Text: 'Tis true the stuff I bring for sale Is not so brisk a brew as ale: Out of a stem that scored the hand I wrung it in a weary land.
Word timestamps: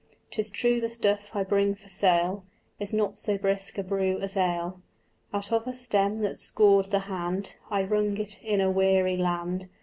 'Tis 0.31 0.49
true 0.49 0.81
the 0.81 0.89
stuff 0.89 1.29
I 1.35 1.43
bring 1.43 1.75
for 1.75 1.87
sale 1.87 2.43
Is 2.79 2.91
not 2.91 3.19
so 3.19 3.37
brisk 3.37 3.77
a 3.77 3.83
brew 3.83 4.17
as 4.17 4.35
ale: 4.35 4.79
Out 5.31 5.51
of 5.51 5.67
a 5.67 5.73
stem 5.75 6.21
that 6.21 6.39
scored 6.39 6.87
the 6.89 7.01
hand 7.01 7.53
I 7.69 7.83
wrung 7.83 8.17
it 8.17 8.41
in 8.43 8.61
a 8.61 8.71
weary 8.71 9.15
land. 9.15 9.69